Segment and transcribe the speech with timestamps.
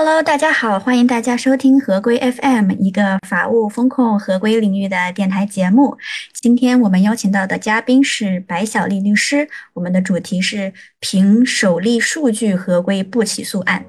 [0.00, 5.98] Hello，大家好，欢迎大家收听合规 FM，一个法务风控合规领域的电台节目。
[6.32, 13.84] 今天我们邀请到的嘉宾是白小丽律师，我们的主题是凭首例数据合规不起诉案。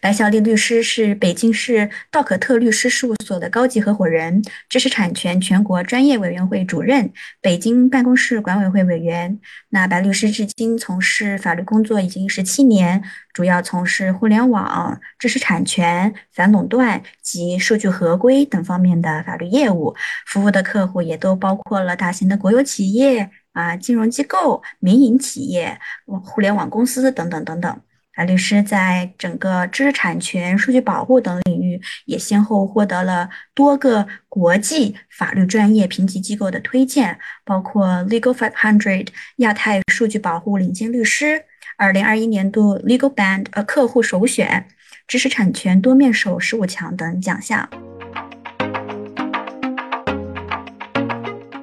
[0.00, 9.40] 白小丽律师是北京市道可特律师事务所的高级合伙人，知识产权全国专业委员会主任，北京办公室管委会委员。
[9.70, 25.80] 那白律师至今从事法律工作已经十七年，主要从事互联网、知识产权、反垄断及数据合规等方面的法律业务，服务的客户也都包括了大型的国有企业啊、金融机构、民营企业、
[26.22, 27.80] 互联网公司等等等等。
[28.18, 41.44] 白律师在整个知识产权、数据保护等领域，也先后获得了多个国际法律专业评级机构的推荐，包括 Legal Five Hundred 亚太数据保护领先律师、
[41.76, 44.66] 二零二一年度 Legal Band 呃客户首选、
[45.06, 47.70] 知识产权多面手十五强等奖项。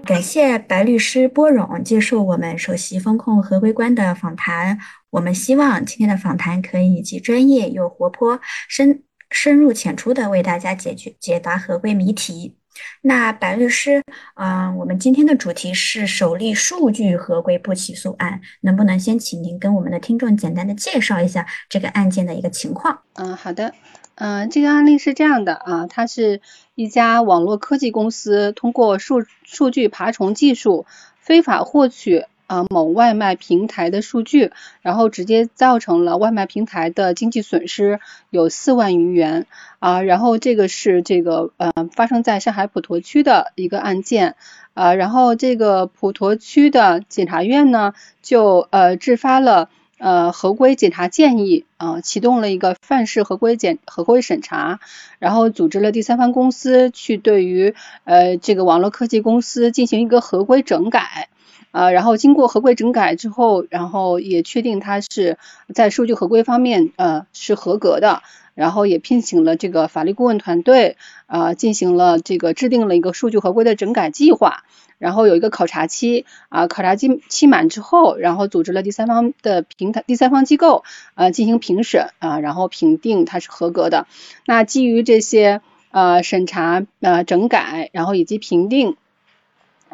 [0.05, 4.79] 感谢白律师波荣接受我们首席风控合规官的访谈。
[5.16, 12.57] 我们希望今天的访谈可以既专业又活泼，深深入浅出的为大家解决解答合规谜题。
[13.02, 14.03] 那白律师，
[14.35, 23.00] 嗯，我们今天的主题是首例数据合规不起诉案，能不能先请您跟我们的听众简单的介绍一下这个案件的一个情况？
[23.13, 23.73] 嗯，好的。
[24.16, 26.41] 嗯，这个案例是这样的啊，它是
[26.75, 30.85] 一家网络科技公司通过数数据爬虫技术
[31.22, 34.51] 非法获取啊某外卖平台的数据，
[34.81, 39.45] 然后直接造成了外卖平台的经济损失有四万余元
[39.79, 44.35] 啊，然后这个是这个呃发生在上海普陀区的一个案件
[44.73, 49.69] 啊，然后这个普陀区的检察院呢就呃制发了。
[49.97, 54.81] 呃，合规检查建议啊，启动了一个范式合规检合规审查，
[55.19, 57.73] 然后组织了第三方公司去对于
[58.03, 61.29] 呃这个网络科技公司进行一个合规整改
[61.75, 65.38] 啊，然后经过合规整改之后，然后也确定它是
[65.74, 68.22] 在数据合规方面呃是合格的，
[68.53, 74.63] 然后也聘请了这个法律顾问团队啊，进行了这个制定了一个数据合规的整改计划。
[74.97, 84.07] 然后有一个考察期啊，考察期期满之后，然后组织了第三方的平台第三方机构呃进行评审啊，然后评定它是合格的。
[84.46, 85.59] 那基于这些
[85.92, 88.96] 呃审查呃整改，然后以及评定，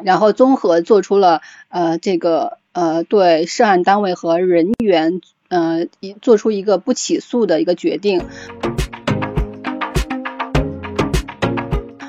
[0.02, 8.24] 然后综合做出了呃这个呃对涉案单位和人员呃一做出一个不起诉的一个决定。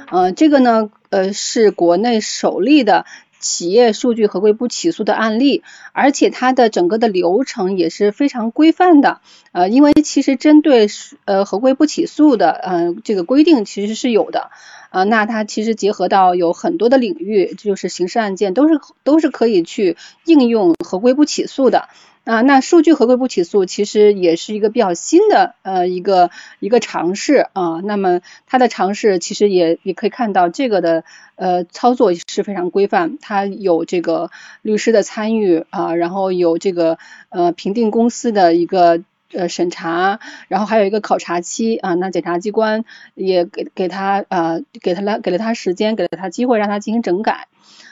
[0.10, 3.06] 呃，这个呢，呃，是国内首例的
[3.44, 5.62] 企业数据合规不起诉的案例，
[5.92, 9.20] 而且它的整个的流程也是非常规范的。
[9.52, 10.88] 呃，因为其实针对
[11.26, 14.50] 呃合规不起诉的，嗯，这个规定其实是有的。
[14.90, 21.90] 啊，那它其实结合到有很多的领域，就是刑事案件都是都是可以去应用合规不起诉的。
[22.26, 27.82] 啊，那数据合规不起诉其实也是一个比较新的呃一个一个尝试啊。
[27.84, 31.04] 那么它的尝试其实也也可以看到这个的
[31.36, 36.98] 呃操作是非常规范，它有这个律师的参与啊，然后有这个
[37.28, 39.02] 呃评定公司的一个
[39.34, 41.94] 呃审查，然后还有一个考察期啊。
[41.96, 42.86] 那检察机关
[43.16, 47.48] 也给给他呃给他了给了他时间，给了他机会让他进行整改。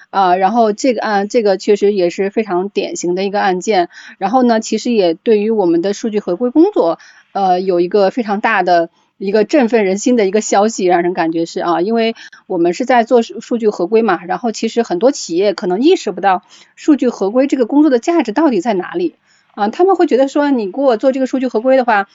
[0.09, 3.88] 啊，然后这个案，这个确实也是非常典型的一个案件。
[4.18, 7.00] 然后呢，其实也对于我们的数据合规工作，
[7.31, 12.13] 呃，有一个非常大的一个振奋人心的一个消息，让人感觉是啊，因为
[12.46, 14.25] 我们是在做数据合规嘛。
[14.25, 16.44] 然后其实很多企业可能意识不到
[16.75, 19.16] 数据合规这个工作的价值到底在哪里
[19.53, 22.07] 啊，他们会觉得说，你给我做这个数据合规的话，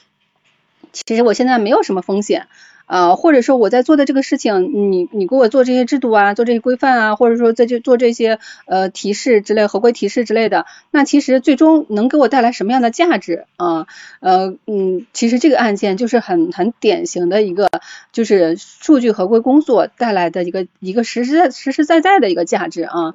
[0.92, 2.46] 其实我现在没有什么风险。
[2.86, 13.88] 啊，或者说我在做的这个事情，你你给我做这些制度啊，做这些规范啊，或者说在这做这些呃提示之类、合规提示之类的，那其实最终能给我带来什么样的价值啊？
[14.20, 17.68] 呃嗯，其实这个案件就是很很典型的一个，
[18.12, 23.14] 就是数据合规工作带来的一个一个实实在实实在在的一个价值啊。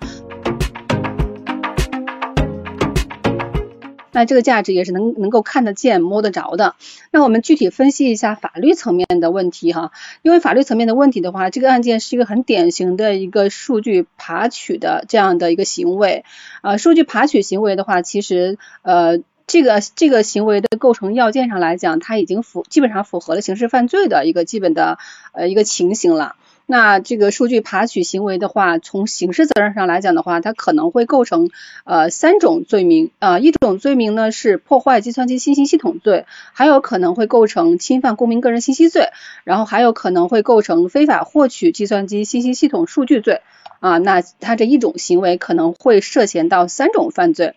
[4.12, 6.76] 那这个价值也是能能够看得见、摸得着的。
[7.12, 9.92] 那我们具体分析一下法律层面的问题哈，
[10.22, 16.26] 因为法律层面的问题的话，这个案件是一个很典型的一个数据爬取的这样的一个行为。
[16.62, 24.98] 啊，数据爬取行为的话，其实呃这个这个行为的构成要件上来讲，它已经符基本上符合了刑事犯罪的一个基本的
[25.34, 26.36] 呃一个情形了。
[26.72, 31.50] 那这个数据爬取行为的话，从刑事责任上来讲的话，它可能会构成
[31.84, 39.10] 呃三种罪名啊，一种罪名呢是破坏计算机信息系统罪，还有可能会构成侵犯公民个人信息罪，
[39.44, 43.42] 然后还有可能会构成非法获取计算机信息系统数据罪
[43.82, 43.98] 啊。
[43.98, 47.54] 那它这一种行为可能会涉嫌到三种犯罪。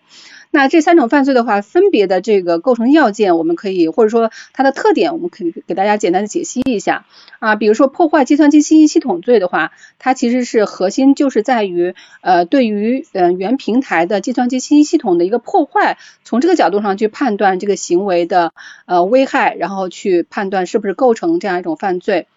[0.55, 7.05] 那这三种犯罪的话，分别的这个构成要件，我们可以或者说它的特点，我们可以给大家简单的解析一下
[7.39, 7.57] 啊。
[7.57, 18.53] 比如说破坏计算机信息系统罪的话，它其实是核心就是在于呃对于呃原平台的计算机信息系统的一个破坏，从这个角度上去判断这个行为的
[18.85, 22.27] 呃危害，然后去判断是不是构成这样一种犯罪。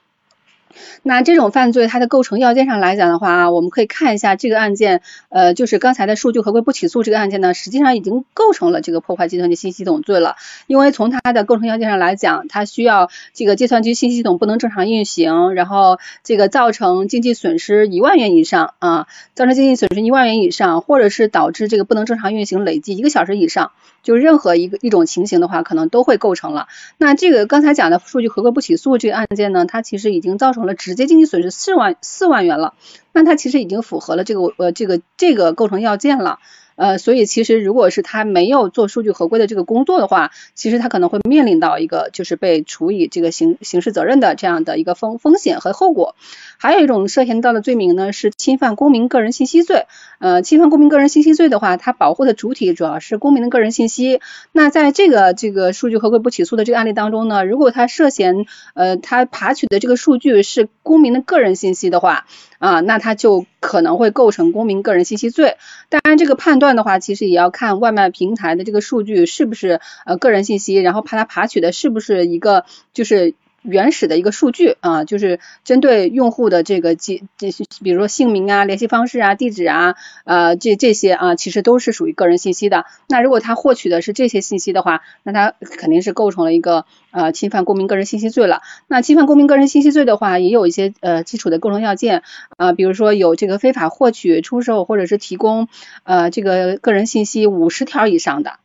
[1.02, 10.36] 那这种犯罪它的构成要件上来讲的话啊，我们可以看一下这个案件，呃，就是刚才的数据合规不起诉这个案件呢，实际上已经构成了这个破坏计算机信息系统罪了。
[10.66, 23.72] 因为从它的构成要件上来讲，它需要这个计算机信息系统不能正常运行，然后这个造成经济损失一万元以上啊，造成经济损失一万元以上，或者是导致这个不能正常运行累计一个小时以上，
[24.02, 26.66] 就任何一个一种情形的话，可能都会构成了。
[26.96, 32.75] 那这个刚才讲的数据合规不起诉这个案件呢，它其实已经造成了直接经济损失四万四万元了，
[33.18, 36.38] 那它其实已经符合了这个呃这个这个构成要件了。
[36.76, 46.14] 呃，所以其实如果是他没有做数据合规的这个工作的话，其实他可能会面临到一个就是被处以这个刑刑事责任的这样的一个风风险和后果。
[46.56, 49.86] 还有一种涉嫌到的罪名呢是侵犯公民个人信息罪。
[50.20, 54.20] 呃，侵犯公民个人信息罪的话，它保护的主体主要是公民的个人信息。
[54.52, 62.26] 那在这个这个数据合规不起诉的这个案例当中呢，如果他涉嫌呃他爬取的这个数据是公民的个人信息的话，
[62.58, 65.56] 啊，那他就可能会构成公民个人信息罪。
[65.88, 73.34] 当然，这个判断的话，其实也要看外卖平台的这个数据是不是呃个人信息，然后怕他爬取的是不是一个就是。
[73.62, 82.87] 原始的一个数据啊，就是针对用户的这个记这些，比如说姓名啊、联系方式啊、地址啊，呃，这这些啊，其实都是属于个人信息的。
[83.08, 88.62] 那如果他获取的是这些信息的话，那他肯定是构成了一个呃侵犯公民个人信息罪了。
[88.87, 92.22] 那侵犯公民个人信息罪的话，也有一些呃基础的构成要件
[92.56, 95.69] 啊，比如说有这个非法获取、出售或者是提供
[96.04, 98.58] 呃这个个人信息五十条以上的。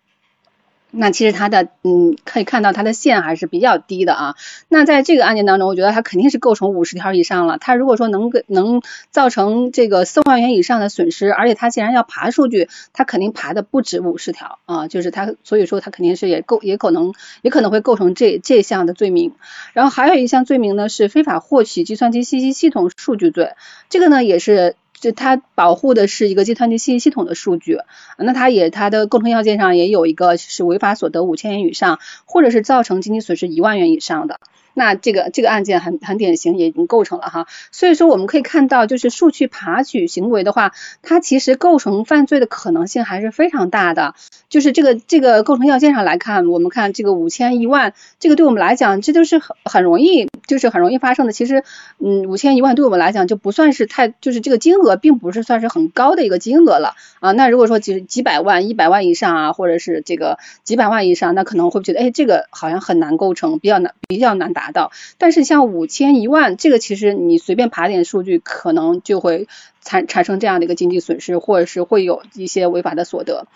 [0.95, 4.35] 那其实它的嗯可以看到它的线还是比较低的啊。
[4.69, 7.57] 那在这个案件当中，我觉得它肯定是构成五十条以上了。
[7.57, 19.33] 它如果说能给能造成这个四万元以上的损失，而且它既然要爬数据，它肯定爬的不止五十条啊，就是它所以说它肯定是也构也可能也可能会构成这这项的罪名。
[19.73, 23.53] 然后还有一项罪名呢是非法获取计算机信息系统数据罪，
[23.89, 24.75] 这个呢也是。
[25.03, 27.79] 就它保护的是一个计算机信息系统的数据，
[28.17, 34.39] 那它也它的构成要件上也有一个是违法所得五千元以上，或者是造成经济损失一万元以上的。
[34.73, 37.47] 那这个这个案件很很典型，也已经构成了哈。
[37.71, 44.15] 所以说我们可以看到，就是数据爬取行为的话，它其实构成犯罪的可能性还是非常大的。
[44.49, 51.31] 就是这个这个构成要件上来看，我们看这个五千一万，这个对我们来讲，这都是很很容易，就是很容易发生的。
[51.31, 51.63] 其实，
[51.97, 57.31] 嗯，五千一万对我们来讲就不算是太，就是这个金额并不是算是很高的一个金额了啊。
[57.31, 64.62] 那如果说几几百万、一百万以上啊，或者是这个几百万以上，那可能会觉得，哎，这个好像很难构成，比较难，比较难达。
[64.63, 69.49] 达到，但是像五千一万这个，其实你随便爬点数据，可能就会
[69.81, 73.47] 产产生这样的一个经济损失，或者是会有一些违法的所得，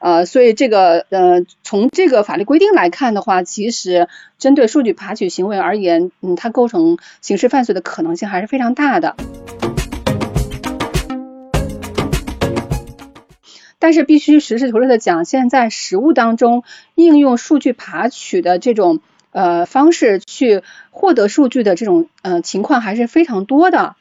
[0.00, 4.08] 呃，所以这个呃，从这个法律规定来看的话，其实
[4.38, 9.14] 针对数据爬取行为而言，嗯，它构成刑事犯罪的可能性还是非常大的。
[13.78, 16.64] 但是必须实事求是的讲，现在实务当中
[16.96, 18.98] 应用数据爬取的这种。
[19.36, 23.94] 呃，方式去获得数据的这种呃情况还是非常多的。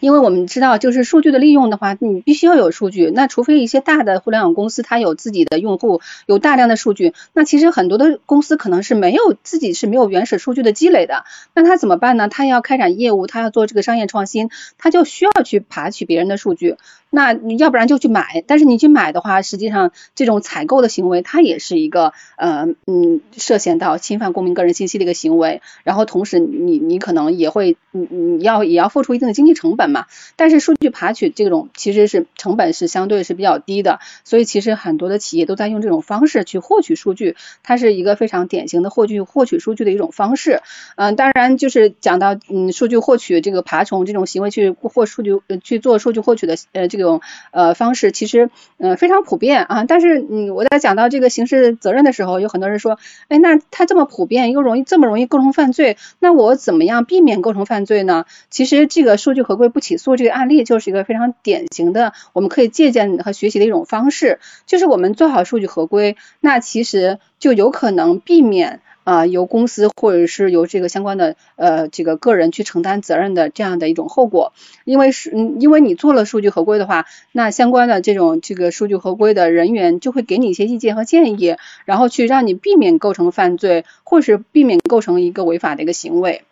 [0.00, 3.10] 因为我们知道，就是数据的利用的话，你必须要有数据。
[3.14, 7.14] 那除非一些大的互联网公司，它有自己的用户，有大量的数据。
[7.32, 11.24] 那其实很多的公司可能是没有自己是没有原始数据的积累的。
[11.54, 12.28] 那他怎么办呢？
[12.28, 16.76] 他要开展业务，他要做这个商业创新，他就需要去爬取别人的数据。
[17.10, 25.62] 那你要不然就去买，但是你去买的话，实际上这种采购的行为，它也是一个呃嗯涉嫌到侵犯公民个人信息的一个行为。
[25.84, 29.68] 然后同时你你可能也会你你要也要付出一定的经济成。
[29.78, 30.06] 本嘛。
[30.36, 40.60] 但是数据爬取这种其实是成本是相对是比较低的，所以其实很多的企业都在用这种方式去获取数据，它是一个非常典型的获取获取数据的一种方式。
[40.96, 49.84] 嗯，当然就是讲到嗯数据获取这个爬虫这种行为去获数据呃去做数据获取的呃这这种呃方式，其实嗯非常普遍啊。
[49.84, 58.26] 但是嗯我在讲到这个刑事责任的时候，有很多人说，哎那它这么普遍又容易这么容易构成犯罪，那我怎么样避免构成犯罪呢？
[58.50, 74.52] 其实这个数据合规不起诉这个案例就是一个非常典型的，我们可以借鉴和学习的一种方式，就是我们做好数据合规，那其实就有可能避免啊由公司或者是由这个相关的呃这个个人去承担责任的这样的一种后果，
[74.84, 86.42] 因为是嗯因为你做了数据合规的话，那相关的这种这个数据合规的人员就会给你一些意见和建议，然后去让你避免构成犯罪，或是避免构成一个违法的一个行为。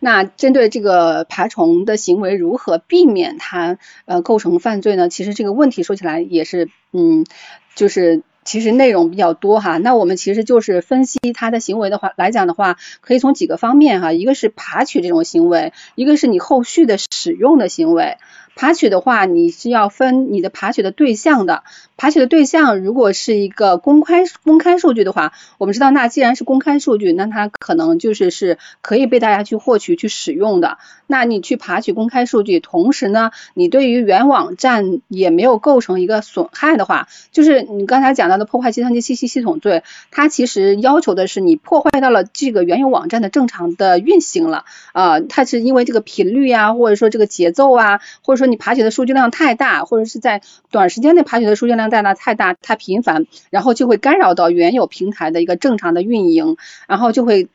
[0.00, 5.08] 那针对这个爬虫的行为，如何避免它呃构成犯罪呢？
[5.08, 7.26] 其实这个问题说起来也是，嗯，
[7.74, 9.76] 就是其实内容比较多哈。
[9.76, 18.16] 那我们其实就是分析他的行为的话来讲的话，可以从几个方面哈，一个是爬取这种行为，一个是你后续的使用的行为。
[18.58, 21.62] 爬取的话，你是要分你的爬取的对象的。
[21.96, 30.78] 爬取的对象如果是一个公开公开数据的话，我们知道，那既然是公开数据，那它可能就是是可以被大家去获取、去使用的。
[31.06, 57.48] 那你去爬取公开数据，同时呢，你对于原网站也没有构成一个损害的话，就是你刚才讲到的破坏计算机信息系统罪，它其实要求的是你破坏到了这个原有网站的正常的运行了啊，它是因为这个频率啊，或者说这个节奏啊，或者说你爬取的数据量太大，或者是在短时间内爬取的数据量太大太大太频繁，然后就会干扰到原有平台的一个正常的运营，然后就会。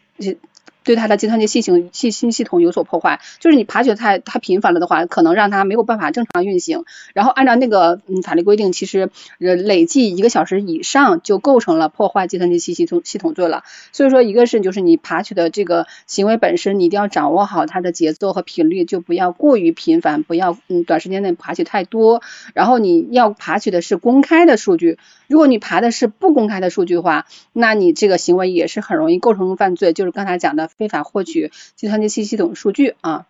[0.83, 6.83] 对它的计算机系统信息系统有所破坏，就是你爬取太太频繁了的话，可能让它没有办法正常运行。
[7.13, 9.09] 然后按照那个嗯法律规定，其实
[9.39, 13.63] 呃累计一个小时以上就构成了破坏计算机信息系统系统罪了。
[13.91, 22.21] 所以说，一个是就是你爬取的这个行为本身，你一定要掌握好它的节奏和频率，就不要过于频繁，不要嗯短时间内爬取太多。
[22.53, 24.97] 然后你要爬取的是公开的数据，
[25.27, 30.69] 如果你爬的是不公开的数据的话，那你这个行为也是很容易构成犯罪，就是刚才讲的。
[30.77, 33.25] 非法获取计算机信息系统数据啊。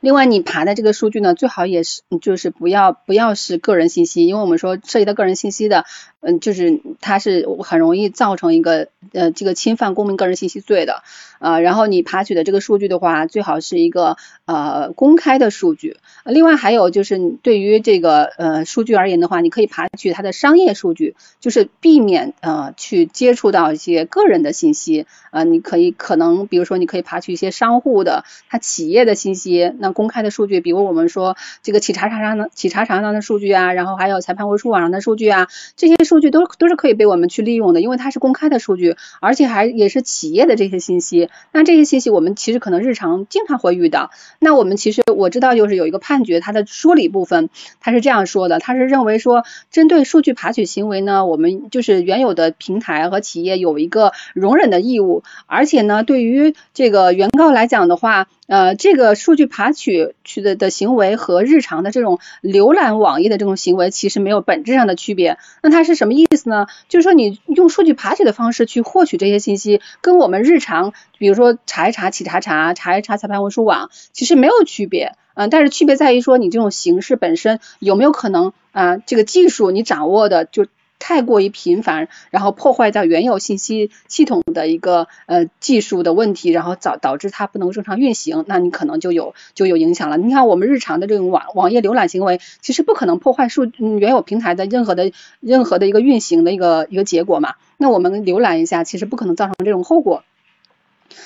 [0.00, 5.86] 另外，你爬的这个数据呢，最好也是就是不要不要是个人信息，因为我们说涉及到个人信息的，
[6.22, 11.02] 嗯，就是它是很容易造成一个呃这个侵犯公民个人信息罪的
[11.40, 11.58] 啊。
[11.58, 15.96] 然后你爬取的这个数据的话，最好是一个呃公开的数据。
[16.24, 25.42] 另外还有就是对于这个呃数据而言的话，你可以爬取它的商业数据，就是避免呃去接触到一些个人的信息啊。
[25.42, 29.72] 你可以可能比如说你可以爬取一些商户的他企业的信息。
[29.80, 41.30] 那公开的数据，比如我们说这个企查查上的企查查上的数据啊，然后还有裁判文书网上的数据啊，这些数据都都是可以被我们去利用的，因为它是公开的数据，而且还也是企业的这些信息。
[41.52, 44.10] 那这些信息我们其实可能日常经常会遇到。
[44.38, 47.48] 那我们其实我知道就是有一个判决，它的说理部分
[47.80, 58.28] 它是这样说的，它是认为说针对数据爬取行为呢，我们就是原有的平台和企业有一个容忍的义务，而且呢，对于这个原告来讲的话。
[58.52, 65.38] 呃，这个数据爬取取的的行为和日常的这种浏览网页的这种行为其实没有本质上的区别。
[65.62, 66.66] 那它是什么意思呢？
[66.90, 75.14] 就是说你用数据爬取的方式去获取这些信息，跟我们日常比如说查一查企查查、查一查裁判文书网，其实没有区别。
[75.32, 80.66] 嗯，但是区别在于说你这种形式本身有没有可能啊，这个技术你掌握的就。
[81.02, 90.16] 太过于频繁，然后破坏掉原有信息系统的一个呃技术的问题，然后导导致它不能正常运行，那你可能就有就有影响了。
[90.16, 97.54] 你看我们日常的这种网网页浏览行为，其实不可能破坏数嗯原有平台的任何的任何的一个运行的一个一个结果嘛。
[97.78, 100.22] 那我们浏览一下，其实不可能造成这种后果。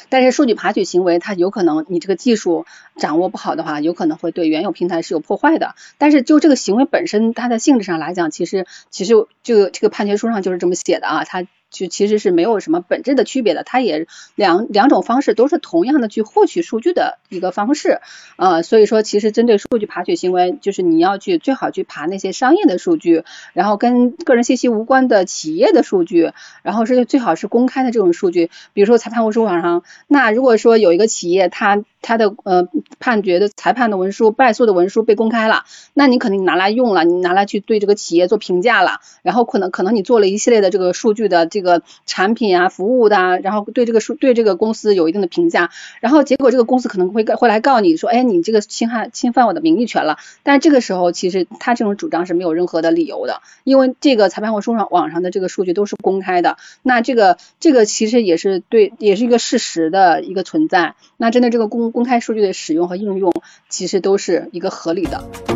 [0.08, 2.66] 但是数据爬取行为，它有可能你这个技术
[2.96, 5.74] 掌握不好的话，有可能会对原有平台是有破坏的。
[5.98, 11.46] 但是就这个行为本身，它的性质上来讲，其实其实就这个判决书上就是这么写的啊，它。
[11.76, 18.00] 就其实是没有什么本质的区别的，它也两两种方式都是同样的去获取数据的一个方式，
[18.36, 31.84] 呃，所以说其实针对数据爬取行为，就是你要去最好去爬那些商业的数据，然后跟个人信息无关的企业的数据，然后是最好是公开的这种数据，比如说裁判文书网上，那如果说有一个企业它。
[32.02, 32.68] 他的呃
[33.00, 45.68] 判决的裁判的文书、败诉的文书被公开了，那你肯定拿来用了，你拿来去对这个企业做评价了，然后可能可能你做了一系列的这个数据的这个个产品啊、服务的，然后对这个数对这个公司有一定的评价，
[46.00, 63.32] 然后结果这个公司可能会会来告你说，哎，你这个侵害侵犯我的名誉权了，但这个时候其实他这种主张是没有任何的理由的，因为这个裁判文书上网上的这个数据都是公开的，那这个这个其实也是对，也是一个事实的一个存在，那针对这个公公开数据的使用和应用，
[63.68, 65.55] 其实都是一个合理的。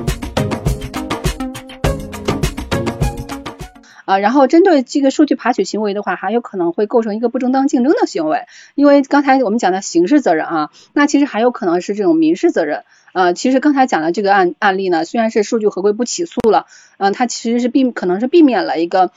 [4.11, 12.83] 啊，然后针对这个数据爬取行为的话，还有可能会构成一个不正当竞争的行为，因为刚才我们讲的刑事责任啊，那其实还有可能是这种民事责任。
[13.13, 16.67] 呃，其实刚才讲的这个案案例呢，虽然是数据合规不起诉了，
[16.99, 19.13] 嗯，它其实是避可能是避免了一个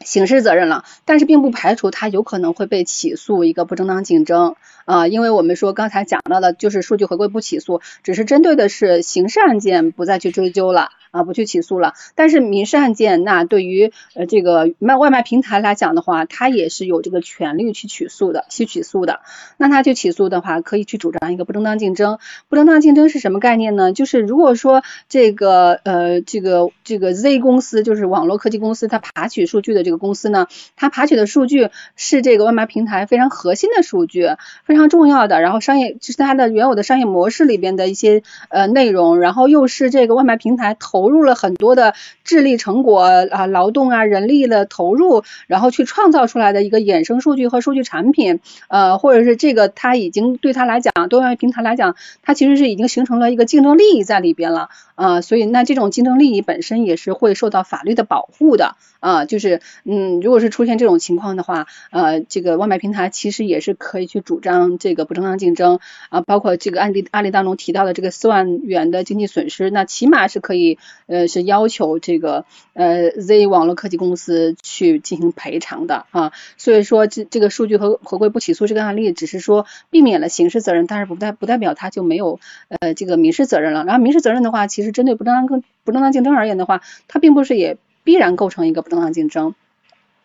[0.00, 4.56] 刑事责任了，但是并不排除它有可能会被起诉一个不正当竞争
[4.88, 10.88] 啊，因为我们说刚才讲到的就是数据合规不起诉，只是针对的是刑事案件不再去追究了。
[11.10, 11.94] 啊，不去起诉了。
[12.16, 19.20] 但是民事案件，那对于呃这个卖外卖平台来讲的话，他也是有这个权利去起诉的，去起诉的。
[19.56, 22.18] 那他去起诉的话，可以去主张一个不正当竞争。
[22.50, 23.94] 不正当竞争是什么概念呢？
[23.94, 34.28] 就是如果说这个呃这个这个 Z 公司，就是网络科技公司，它爬取数据的这个公司呢，它爬取的数据是这个外卖平台非常核心的数据，
[34.62, 35.40] 非常非常重要的。
[35.40, 41.08] 然后商业就是它的原有的商业模式里边的一些呃内容，然后又是这个外卖平台投。
[41.08, 65.78] 入了很多的智力成果啊，劳动啊，人力的投入，然后去创造出来的一个衍生数据和数据产品，呃，或者是这个它已经对他来讲，对外卖平台来讲，它其实是已经形成了一个竞争利益在里边了啊，所以那这种竞争利益本身也是会受到法律的保护的啊，就是嗯，如果是出现这种情况的话，呃，这个外卖平台其实也是可以去主张这个不正当竞争
[66.10, 70.76] 啊，包括这个案例案例当中提到的这个四万元的经济损失，那起码是可以。
[71.06, 72.44] 呃，是要求这个
[72.74, 83.84] 呃 Z 网络科技公司去进行赔偿的啊，所以说这这个数据合合规不起诉这个案例，只是说避免了刑事责任，但是不代不代表它就没有呃这个民事责任了。
[83.84, 89.54] 然后民事责任的话，其实针对不正当不正当竞争而言的话，它并不是也必然构成一个不正当竞争。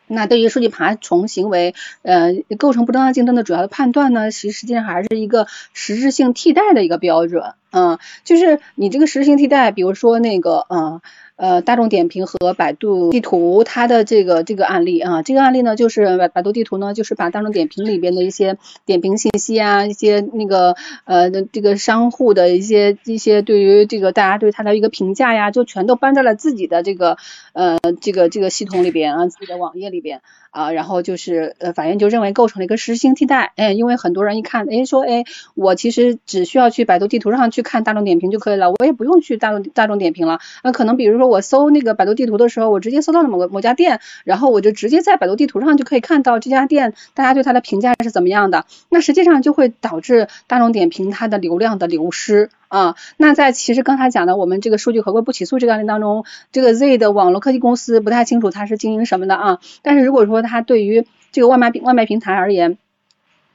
[0.08, 11.02] 那对于数据爬虫行为，呃，构成不正当竞争的主要的判断呢，其实实际上还是一个实质性替代的一个标准，嗯，就是你这个实质性替代，比如说那个，嗯。
[11.36, 20.76] 呃，大众点评和百度地图它的这个这个案例啊，这个案例呢，就是百百度地图呢，就是把大众点评里边的一些点评信息啊，一些那个
[21.06, 27.18] 呃这个商户的一些一些对于这个大家对它的一个评价呀，就全都搬在了自己的这个
[27.54, 30.22] 呃这个这个系统里边啊，自己的网页里边。
[30.54, 35.24] 啊，然后就是呃，法院就认为构成了一个实行替代，哎，因为很多人一看，哎，说，哎，
[35.56, 40.40] 我其实只需要去百度地图上去看大众点评就可以了，我也不用去大众大众点评了。
[40.64, 52.50] 那可能比如说我搜那个百度地图的时候，我直接搜到了某个某家店，然后我就直接在百度地图上就可以看到这家店大家对它的评价是怎么样的，那实际上就会导致大众点评它的流量的流失。
[52.68, 62.80] 啊，那在其实刚才讲的我们这个数据合规不起诉这个案例当中，这个 Z 的网络科技公司不太清楚它是经营什么的啊，但是如果说它对于这个外卖外卖平台而言，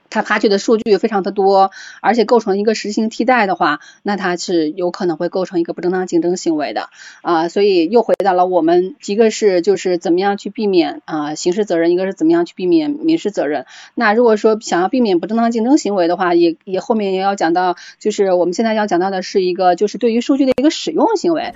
[0.09, 6.89] 它爬取的数据非常的多，而且构成一个实行替代的话，那它是有可能会构成一个不正当竞争行为的
[7.21, 7.47] 啊。
[7.47, 13.65] 所以又回到了我们一个是就是怎么样去避免啊刑事责任，一个是怎么样去避免民事责任。
[13.95, 21.53] 那如果说想要避免不正当竞争行为的话，也也后面也要讲到，就是我们现在要讲到的是一个就是对于数据的一个使用行为。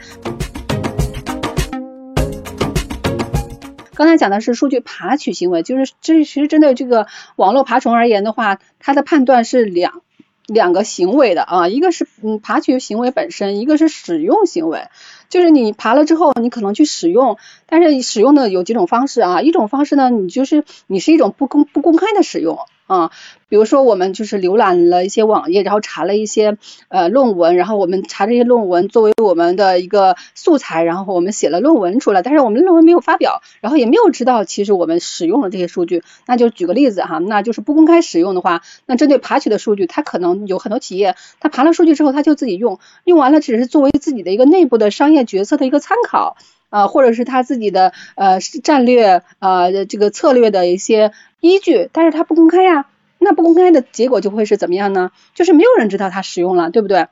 [3.96, 10.02] 刚才讲的是数据爬取行为，就是这其实针对这个网络爬虫而言的话，它的判断是两
[10.46, 14.88] 两个行为的啊，一个是嗯爬取行为本身，一个是使用行为，
[15.30, 22.60] 就是你爬了之后，你可能去使用，但是使用的有几种方式啊，一种方式呢，你就是你是一种不公不公开的使用。
[22.86, 23.12] 啊，
[23.50, 26.58] 比如说我们就是浏览了一些网页，然后查了一些
[26.90, 36.04] 呃论文，然后我们查这些论文作为我们的一个素材，然后我们写了论文出来，但是我们论文没有发表，然后也没有知道其实我们使用了这些数据。
[36.28, 46.36] 那就举个例子哈，那就是不公开使用的话，那针对爬取的数据，它可能有很多企业，它爬了数据之后，它就自己用，用完了只是作为自己的一个内部的商业决策的一个参考
[46.74, 51.12] 啊，或者是他自己的呃战略啊这个策略的一些。
[51.40, 52.86] 依据，但是他不公开呀，
[53.20, 55.12] 那不公开的结果就会是怎么样呢？
[55.36, 57.08] 就是没有人知道他使用了，对不对？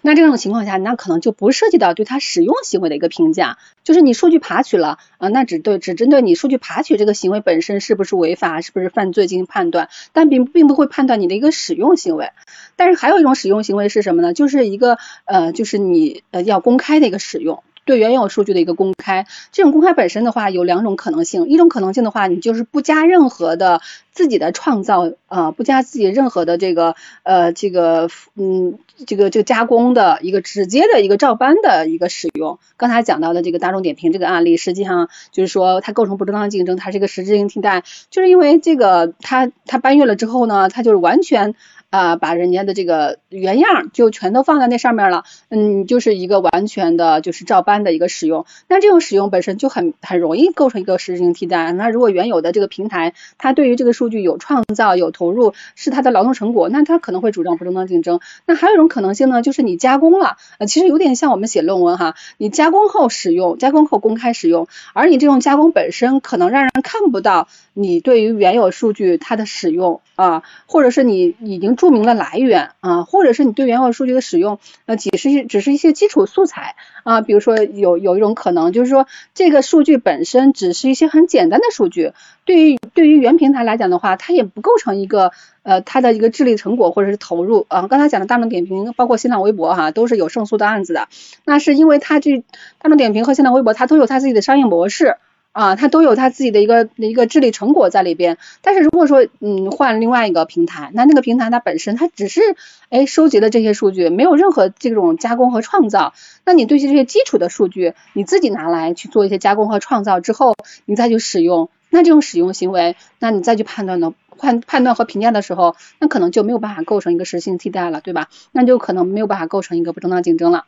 [0.00, 12.30] 那这种情况下，那可能就不涉及到对他使用行为的一个评价，就是你数据爬取了啊，那只对只针对你数据爬取这个行为本身是不是违法，是不是犯罪进行判断，但并并不会判断你的一个使用行为。
[12.74, 14.34] 但是还有一种使用行为是什么呢？
[14.34, 17.62] 就是一个呃，就是你呃要公开的一个使用。
[17.84, 23.80] 对原有数据的一个公开，这种公开本身的话有两种可能性，一种可能性的话，你就是不加任何的
[24.12, 32.58] 自己的创造啊，不加自己任何的这个呃这个嗯这个这个加工的一个直接的一个照搬的一个使用。
[32.76, 41.54] 刚才讲到的这个大众点评这个案例，实际上就是说它构成不正当竞争，它是一个实质性替代，就是因为这个它它搬运了之后呢，它就是完全。
[41.92, 48.46] 啊，把人家的这个原样就全都放在那上面了，嗯，就是一个完全的，就是照搬的一个使用。
[48.66, 51.70] 那这种使用本身就很很容易构成一个实质性替代。
[51.72, 58.20] 那如果原有的这个平台，它对于这个数据有创造、有投入，是它的劳动成果，那它可能会主张不正当竞争。
[58.46, 71.76] 那还有一种可能性呢，就是你加工了，呃，其实有点像我们写论文哈，你加工后使用，加工后公开使用，而你这种加工本身可能让人看不到你对于原有数据它的使用啊，或者是你已经。
[71.82, 82.12] 注明了来源啊，或者是你对原有数据的使用，呃，只是只是一些基础素材啊，比如说有有一种可能，就是说这个数据本身只是一些很简单的数据，
[82.44, 85.32] 对于对于原平台来讲的话，它也不构成一个
[85.64, 87.88] 呃它的一个智力成果或者是投入啊。
[87.88, 91.08] 刚才讲的大众点评，包括新浪微博哈，都是有胜诉的案子的，
[91.44, 92.44] 那是因为它这
[92.78, 95.16] 大众点评和新浪微博它都有它自己的商业模式。
[95.52, 102.40] 啊，它都有它自己的一个一个智力成果在里边，但是如果说嗯换另外一个平台，那那个平台它本身它只是
[102.88, 118.28] 哎收集了这些数据，没有任何这种加工和创造，那你对这些基础的数据你自己拿来去做一些加工和创造之后，你再去使用，那这种使用行为，那你再去判断的判判断和评价的时候，那可能就没有办法构成一个实性替代了，对吧？
[118.52, 120.64] 那就可能没有办法构成一个不正当竞争了。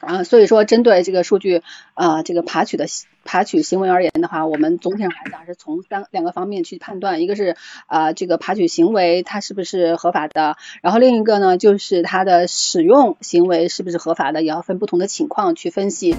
[0.00, 1.62] 啊，所以说针对这个数据
[1.94, 2.86] 啊，这个爬取的
[3.24, 16.16] 爬取行为而言的话，我们总体上来讲是从三两个方面去判断，一个是啊这个爬取行为它是不是合法的，然后另一个呢就是它的使用行为是不是合法的，也要分不同的情况去分析。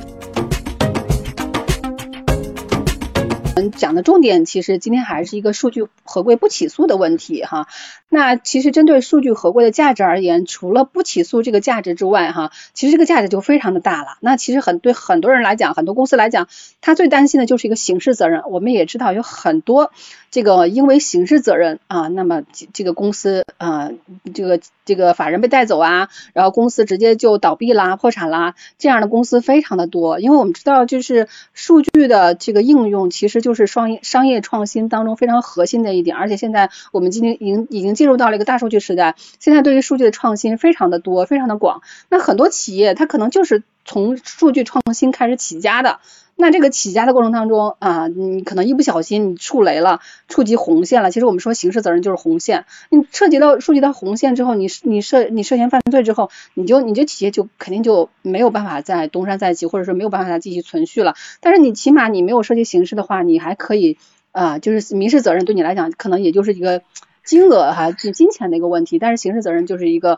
[3.69, 7.67] 讲的重点其实今天还是一个数据合规不起诉的问题哈。
[8.10, 14.17] 那其实针对数据合规的价值而言，除了不起诉这个价值之外哈，其实这个价值就非常的大了。
[14.21, 16.47] 那其实很对很多人来讲，很多公司来讲，
[16.82, 18.43] 他最担心的就是一个刑事责任。
[18.50, 19.91] 我们也知道有很多
[20.30, 22.43] 这个因为刑事责任啊，那么
[22.74, 23.91] 这个公司啊，
[24.34, 30.19] 这个这个法人被带走啊，然后公司直接就倒闭啦、破产啦，这样的公司非常的多。
[30.19, 33.41] 因为我们知道，就是数据的这个应用其实。
[33.41, 41.82] 就就是商业商业创新当中非常核心的一点，而且现在我们今天已经已经进入到了一个大数据时代，现在对于数据的创新非常的多，非常的广。
[42.08, 46.00] 那很多企业它可能就是从数据创新开始起家的。
[46.42, 51.12] 那这个起家的过程当中啊，你可能一不小心你触雷了，触及红线了。
[51.12, 61.14] 其实我们说刑事责任就是红线，你涉及到触及到红线之后，你你涉你涉嫌犯罪之后，你就你这企业就肯定就没有办法再东山再起，或者说没有办法再继续存续了。
[61.42, 64.00] 但是你起码你没有涉及刑事的话，你还可以
[64.32, 66.82] 啊，就是民事责任对你来讲可能也就是一个
[67.24, 70.18] 金额哈，就金钱的一个问题，但是刑事责任就是一个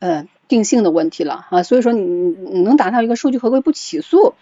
[0.00, 1.62] 呃定性的问题了啊。
[1.62, 4.34] 所以说你你能达到一个数据合规不起诉。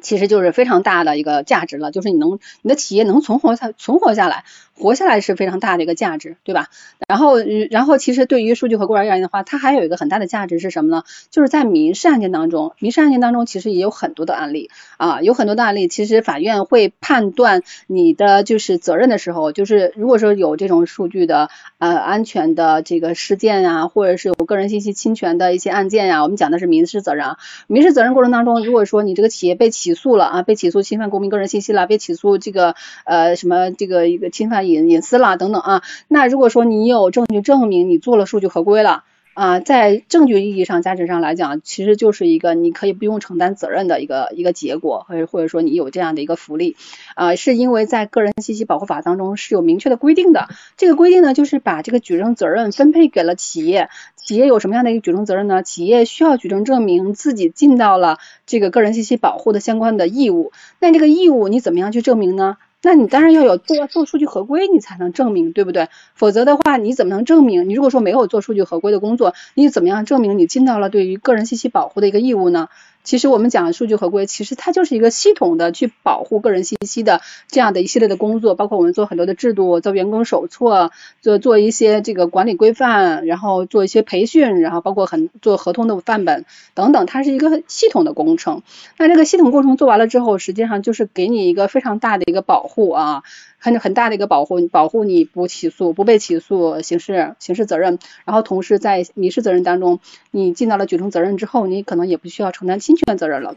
[0.00, 4.44] 其实就是非常大的一个价值了，就是你能你的企业能存活下存活下来，
[4.76, 6.68] 活下来是非常大的一个价值，对吧？
[7.06, 7.38] 然后
[7.70, 11.04] 然后其实对于数据和规而言的话，它还有一个很大的价值是什么呢？
[11.30, 39.04] 就是在民事案件当中，民事案件当中其实也有很多的案例啊，有很多的案例，其实法院会判断你的就是责任的时候，就是如果说有这种数据的呃安全的这个事件啊，或者是有个人信息侵权的一些案件呀，我们讲的是民事责任，民事责任过程当中，如果说你这个企业被起诉了啊，被起诉侵犯公民个人信息了，被起诉这个呃什么这个一个侵犯隐隐私啦等等啊，那如果说你有证据证明你做了数据合规了。
[39.34, 46.76] 啊，在证据意义上、价值上来讲，其实就是一个你可以不用承担责任的一个一个结果，或者或者说你有这样的一个福利，
[47.16, 50.48] 啊，是因为在个人信息保护法当中是有明确的规定的。
[50.76, 53.88] 这个规定呢，就是把这个举证责任分配给了企业。
[54.16, 55.62] 企业有什么样的一个举证责任呢？
[55.62, 60.52] 企业需要举证证明自己尽到了这个个人信息保护的相关的义务。
[60.78, 62.56] 那这个义务你怎么样去证明呢？
[62.84, 65.88] 那你当然要有做做数据合规，你才能证明，对不对？
[66.14, 67.68] 否则的话，你怎么能证明？
[67.68, 72.68] 你如果说没有做数据合规的工作，你怎么样证明你尽到了对于个人信息保护的一个义务呢？
[73.04, 80.90] 其实我们讲数据合规，其实它就是一个系统的去保护个人信息的这样的一系列的工作，包括我们做很多的制度，做员工手册，
[81.20, 88.62] 做做一些这个管理规范，然后做一些培训，然后包括很做合同的范本等等，它是一个系统的工程。
[88.98, 93.22] 那这个系统工程做完了之后，实际上就是给你一个非常大的一个保护啊，
[93.64, 100.00] 很很大的一个保护，保护你不起诉、不被起诉刑事刑事责任，然后同时在民事责任当中，
[100.30, 103.56] 你尽到了举证责任之后，你可能也不需要承担侵权责任了。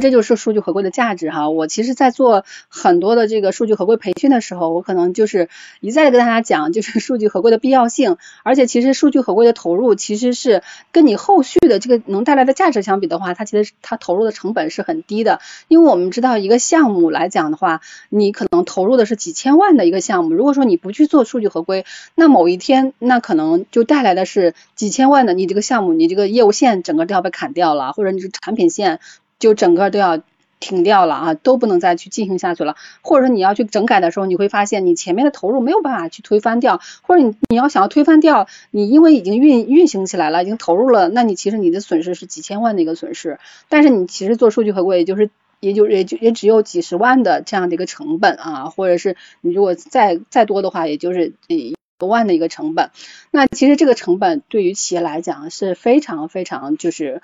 [0.00, 1.48] 这就是数据合规的价值哈。
[1.50, 5.48] 我其实，在做很多的这个数据合规培训的时候，我可能就是
[5.80, 8.16] 一再的跟大家讲，就是 数据合规的必要性。
[8.42, 15.40] 而且，其实数据合规的投入，其实是跟你后续的这个能带来的价值相比的话，它其实它投入的成本是很低的。
[15.68, 20.34] 因为我们知道，一个项目来讲的话，你可能投入的是几千万的一个项目。
[20.34, 21.84] 如果说你不去做数据合规，
[22.16, 28.98] 那某一天，那可能就带来的是几千万的，你这个项目，你这个业务线整个都要被砍掉了，或者你是产品线。
[29.44, 30.22] 就整个都要
[30.58, 32.76] 停掉了啊，都不能再去进行下去了。
[33.02, 43.38] 或者说你要去整改的时候，你会发现你前面的投入没有办法去推翻掉，或者你你要想要推翻掉，你因为已经运运行起来了，已经投入了，那你其实你的损失是几千万的一个损失。
[43.68, 45.28] 但是你其实做数据合规，也就是
[45.60, 52.90] 也就也就也只有几十万的这样的一个成本啊，或者是你如果再再多的话，也就是一多万的一个成本。
[53.30, 57.20] 那其实这个成本对于企业来讲是非常非常就是。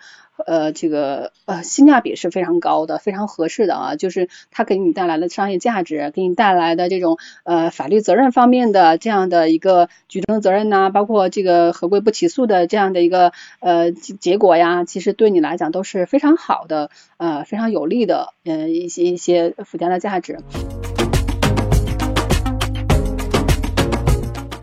[0.46, 20.38] 呃，这个呃性价比是非常高的，非常合适的啊，就是它给你带来的商业价值，给你带来的这种呃法律责任方面的这样的一个举证责任呐，包括这个合规不起诉的这样的一个呃结果呀，其实对你来讲都是非常好的，呃非常有利的呃一些一些附加的价值。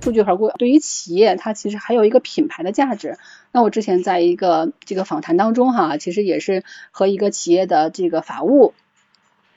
[0.08, 3.18] 数据合规对于企业，它其实还有一个品牌的价值。
[3.52, 8.74] 那我之前在一个这个访谈当中哈，其实也是和一个企业的这个法务，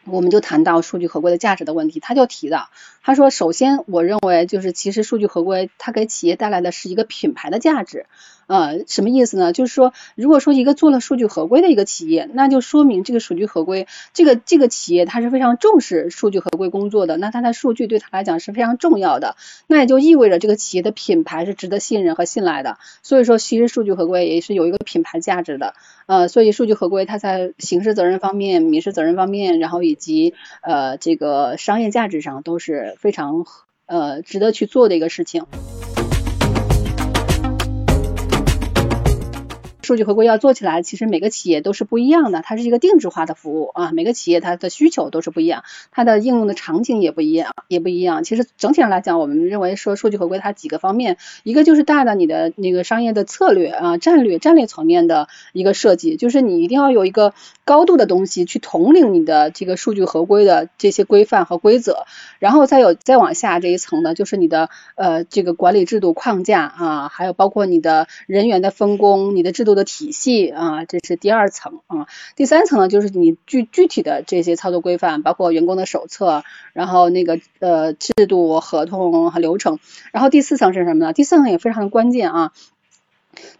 [0.06, 2.00] 我们就谈到数据合规的价值的问题。
[2.00, 2.68] 他就提到，
[3.02, 8.06] 他说，首先我认为就是其实数据合规它给企业带来的是一个品牌的价值。
[8.46, 9.52] 呃，什么意思呢？
[9.52, 19.36] 就是说，如果说一个做了数据合规的一个企业，那就说明这个数据合规，这个这个企业它是非常重视数据合规工作的，那它的数据对它来讲是非常重要的，
[19.68, 22.78] 那也就意味着这个企业的品牌是值得信任和信赖的。
[23.02, 25.74] 所以说，其实数据合规也是有一个品牌价值的。
[26.06, 33.44] 呃，所以数据合规它在刑事责任方面、民事责任方面，然后以及呃这个商业价值上都是非常
[33.86, 35.44] 呃值得去做的一个事情。
[39.82, 48.22] 数据合规要做起来，其实每个企业都是不一样的，它是一个定制化的服务啊，每个企业它的需求都是不一样，它的应用的场景也不一样，也不一样。
[48.22, 57.34] 其实整体上来讲，我们认为说数据合规它几个方面，一个就是大的你的那个商业的策略啊，战略战略层面的一个设计，就是你一定要有一个
[57.70, 62.06] 高度的东西去统领你的这个数据合规的这些规范和规则，
[62.38, 69.84] 然后再有再往下这一层呢，就是你的呃这个管理制度框架啊，还有包括你的人员的分工，你的制度的。
[69.90, 72.06] 体系啊，这是第二层啊，
[72.36, 79.80] 第三层呢，就是你具具体的这些操作规范，包括员工的手册，然后那个呃制度、合同和流程，
[80.12, 81.12] 然后第四层是什么呢？
[81.12, 82.52] 第四层也非常的关键啊。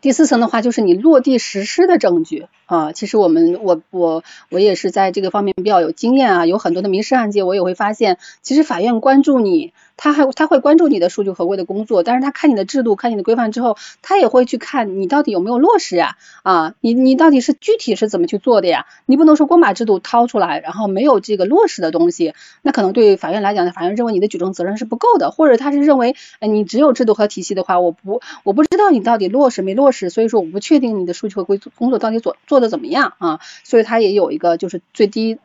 [0.01, 2.93] 第四层的话，就是你落地实施的证据啊。
[2.93, 9.73] 其实我们我我我也是在这个方面比较有经验啊，有很多的民事案件，我也会发现，其实法院关注你。
[10.03, 16.17] 他还他会关注你的数据合规的工作，但是他看你的制度、看你的规范之后，他也会去看你到底有没有落实呀？
[16.43, 18.87] 啊，你你到底是具体是怎么去做的呀？
[19.05, 33.41] 你不能说光把制度掏出来，然后没有这个落实的东西，那可能对法院来讲，法院认为你的举证责任是不够的，或者他是认为，你只有制度和体系的话，我不我不知道你到底落实没落实，所以说我不确定你的数据合规工作到底做做的怎么样啊？
[33.65, 35.39] 所以他也有一个就是最低。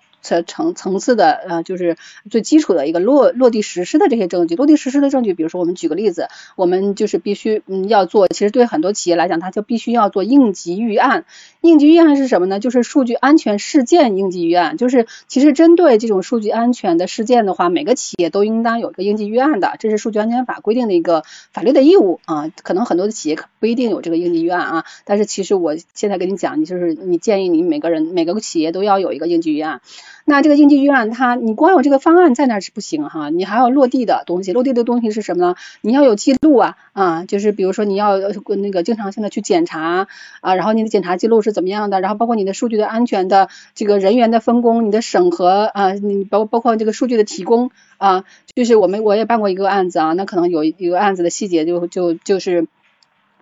[0.44, 1.98] 层层次的呃，就是
[2.30, 11.26] 最基础的一个落落地实施的这些证据，落地实施的证据，比如说我们举个例子，我们就是必须嗯要做，其实对很多企业来讲，它就必须要做应急预案。
[11.62, 12.60] 应急预案是什么呢？
[12.60, 22.52] 就是数据安全事件应急预案，就是其实针对这种数据安全的事件的话，每个企业都应当有一个应急预案的，这是数据安全法规定的一个法律的义务啊。
[22.64, 29.82] 可能很多的企业不一定有这个应急预案啊，但是其实我现在跟你讲，你就是你建议你每个人每个企业都要有一个应急预案。
[30.24, 34.54] 那这个应急预案，它你光有这个方案在那是不行哈，你还要落地的东西。
[34.54, 35.56] 落地的东西是什么呢？
[35.82, 40.08] 你要有记录啊啊，就是比如说你要那个经常性的去检查
[40.42, 48.24] 啊，然后你的检查记录是怎么样的，然后包括你的数据的安全的这个人员的分工，你的审核啊，你包包括这个数据的提供啊，
[48.56, 52.68] 就是我们我也办过一个案子啊，那可能有一个案子的细节就就就是。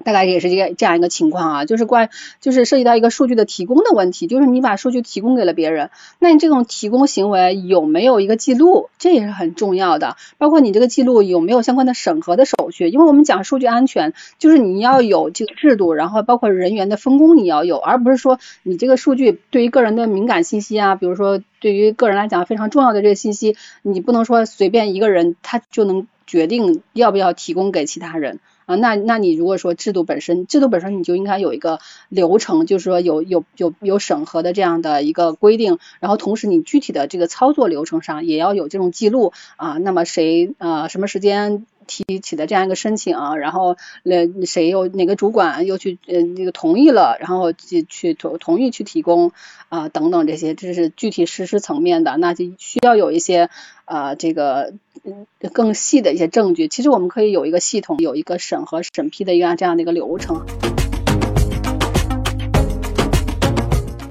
[0.03, 2.09] 大概也是这个这样一个情况啊，就是关
[2.41, 5.89] 就是涉及到一个数据的提供的问题，就是你把数据提供给了别人，
[6.19, 28.39] 那你这种提供行为有没有一个记录，这也是很重要的，包括你这个记录有没有相关的审核的手续，因为我们讲数据安全，就是你要有这个制度，然后包括人员的分工你要有，而不是说你这个数据对于个人的敏感信息啊，比如说对于个人来讲非常重要的这个信息，你不能说随便一个人他就能决定要不要提供给其他人。
[28.75, 39.77] 那那你如果说制度本身，制度本身你就应该有一个流程，就是说有有有有审核的这样的一个规定，然后同时你具体的这个操作流程上也要有这种记录啊。
[39.77, 49.31] 那么谁呃什么时间提起的这样一个申请，然后呃谁又哪个主管又去呃那个同意了，然后去去同同意去提供
[49.69, 53.49] 啊等等这些，这是具体实施层面的，那就需要有一些
[53.85, 54.73] 啊这个。
[55.05, 60.45] 嗯，更细的一些证据，其实我们可以有一个系统，有一个审核审批的一个这样的一个流程。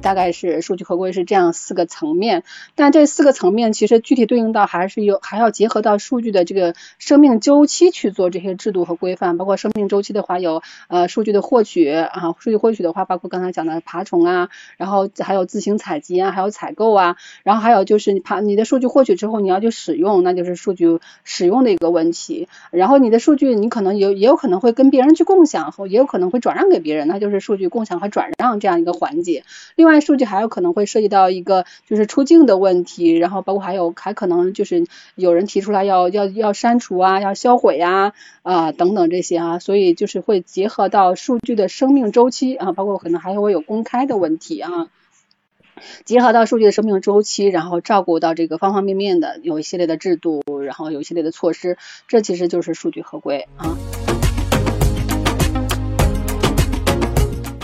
[0.03, 2.43] 大概是数据合规是这样四个层面，
[2.75, 29.45] 但这四个层面其实具体对应到还是有还要结合到数据的这个生命周期去做这些制度和规范，包括生命周期的话有呃数据的获取啊，数据获取的话包括刚才讲的爬虫啊，然后还有自行采集啊，还有采购啊，然后还有就是你爬你的数据获取之后你要去使用，那就是数据使用的一个问题，然后你的数据你可能有也有可能会跟别人去共享，和也有可能会转让给别人，那就是数据共享和转让这样一个环节，
[29.77, 29.92] 另外。
[30.01, 44.89] 数据还有可能会涉及到一个就是出境的问题，然后包括还有还可能就是有人提出来要要要删除啊，要销毁呀啊等等这些啊，所以就是会结合到数据的生命周期啊，包括可能还会有公开的问题啊，
[46.05, 51.77] 结合到数据的生命周期，然后照顾到这个方方面面的有一系列的制度，然后有一系列的措施，
[52.09, 53.77] 这其实就是数据合规啊。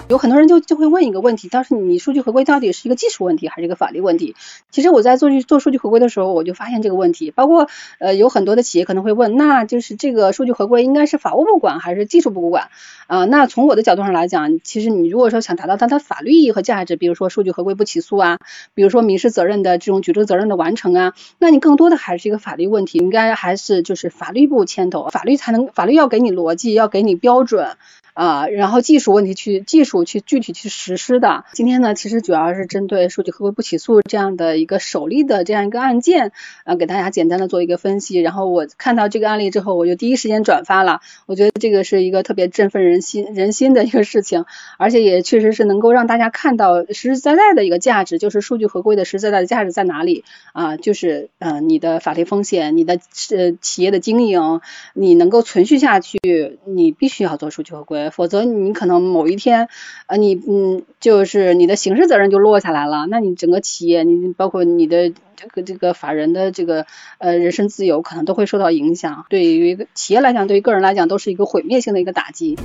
[0.08, 4.34] 有很多人就就会问一个问题，但是你数据合规到底是一个技术问题还是一个法律问题？
[4.70, 7.68] 其实我在做做数据合规的时候，我就发现这个问题，包括
[7.98, 12.70] 呃有很多的企业可能会问，那就是这个数据合规应该是法务部管还是技术部管
[13.06, 13.26] 啊？
[13.26, 18.38] 那从我的角度上来讲，其实你如果说想达到它的法律意义和价值，比如说数据合规不起诉啊，
[18.72, 27.76] 比如说民事责任的这种举证责任的完成啊，那你更多的还是一个法律问题，应该还是就是法律部牵头，法律才能法律要给你逻辑，要给你标准。
[28.18, 31.44] 啊，然后技术问题去技术去具体去实施的。
[31.52, 36.32] 今天呢，其实主要是针对数据合规不起诉这样的一个首例的这样一个案件，
[36.64, 38.18] 啊，给大家简单的做一个分析。
[38.18, 41.00] 然后我看到这个案例之后，我就第一时间转发了。
[41.26, 44.46] 我觉得这个是一个特别振奋人心人心的一个事情，
[44.78, 50.76] 而且也确实是能够让大家看到实实在在的一个价值，就是数据合规的实实在在的价值在哪里啊？
[50.76, 52.98] 就是嗯，你的法律风险，你的
[53.30, 54.60] 呃企业的经营，
[54.92, 56.18] 你能够存续下去，
[56.64, 58.07] 你必须要做数据合规。
[58.10, 59.68] 否则你可能某一天，
[60.06, 66.86] 呃，你嗯，就是你的刑事责任就落下来了，那你整个企业，你包括你的这个这个法人的这个
[67.18, 69.26] 呃人身自由，可能都会受到影响。
[69.28, 72.58] 对于企业来讲，对于个人来讲，都是一个毁灭性的一个打击。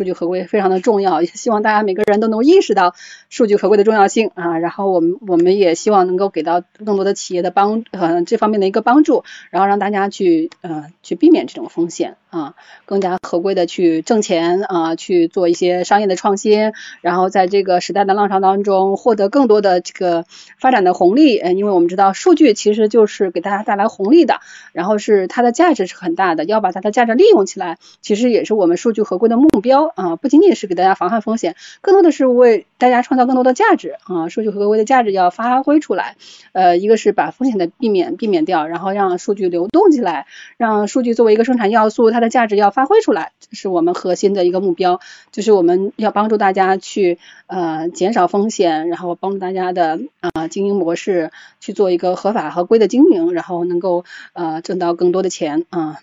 [0.00, 2.94] 数据合规非常的重要，也希望大家每个人都能意识到
[3.28, 4.56] 数据合规的重要性啊。
[4.56, 12.16] 然后我们我们也希望能够给到更多的企业的帮呃这方面的一个帮助，然后让大家去呃去避免这种风险。
[12.30, 12.54] 啊，
[12.86, 20.24] 更加合规的去挣钱啊，去做一些商业的创新，然后在这个时代的浪潮当中获得更多的这个
[20.56, 21.38] 发展的红利。
[21.38, 24.38] 嗯，因为我们知道数据其实就是给大家带来红利的，
[24.72, 36.16] 然后是它的价值是很大的，要把它的价值利用起来，其实也是我们数据合规的目标啊，不仅仅是给大家防范风险，更多的是为大家创造更多的价值啊，数据合规的价值要发挥出来。
[36.52, 40.26] 呃，一个是把风险的避免避免掉，然后让数据流动起来，
[40.56, 45.00] 让数据作为一个生产要素，它的价值要发挥出来，这是我们核心的一个目标，
[45.30, 56.00] 就是我们要帮助大家去呃减少风险，然后帮助大家的啊经营模式去做一个合法合规的经营，然后能够呃挣到更多的钱啊。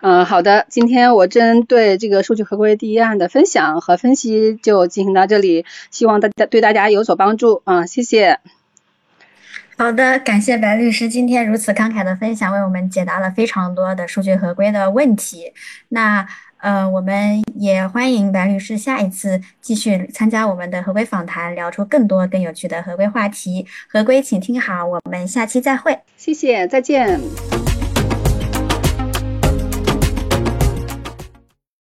[0.00, 8.38] 嗯，好的，今天我针对这个数据合规第一案的分享和分析就进行到这里，希望大家对大家有所帮助啊，谢谢。
[9.78, 15.52] 好的，感谢白律师今天如此慷慨的分享，为我们解答了非常多的数据合规的问题。
[15.88, 16.26] 那
[16.58, 23.66] 呃，我们也欢迎白律师下一次继续参加我们的合规访谈，聊出更多更有趣的合规话题。
[23.92, 25.98] 合规，请听好，我们下期再会。
[26.16, 27.20] 谢谢，再见。